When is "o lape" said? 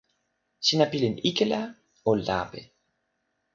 2.09-2.61